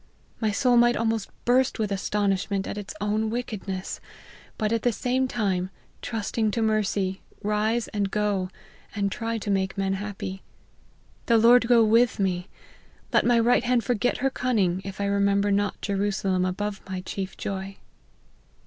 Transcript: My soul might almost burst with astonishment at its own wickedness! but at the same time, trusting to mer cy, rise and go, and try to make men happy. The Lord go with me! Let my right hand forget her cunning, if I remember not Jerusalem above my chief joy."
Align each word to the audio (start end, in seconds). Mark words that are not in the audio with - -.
My 0.39 0.49
soul 0.49 0.77
might 0.77 0.95
almost 0.97 1.29
burst 1.45 1.77
with 1.77 1.91
astonishment 1.91 2.65
at 2.67 2.75
its 2.75 2.95
own 2.99 3.29
wickedness! 3.29 3.99
but 4.57 4.71
at 4.71 4.81
the 4.81 4.91
same 4.91 5.27
time, 5.27 5.69
trusting 6.01 6.49
to 6.49 6.63
mer 6.63 6.81
cy, 6.81 7.19
rise 7.43 7.87
and 7.89 8.09
go, 8.09 8.49
and 8.95 9.11
try 9.11 9.37
to 9.37 9.51
make 9.51 9.77
men 9.77 9.93
happy. 9.93 10.41
The 11.27 11.37
Lord 11.37 11.67
go 11.67 11.83
with 11.83 12.17
me! 12.17 12.47
Let 13.13 13.27
my 13.27 13.39
right 13.39 13.63
hand 13.63 13.83
forget 13.83 14.17
her 14.25 14.31
cunning, 14.31 14.81
if 14.83 14.99
I 14.99 15.05
remember 15.05 15.51
not 15.51 15.79
Jerusalem 15.83 16.45
above 16.45 16.81
my 16.89 17.01
chief 17.01 17.37
joy." 17.37 17.77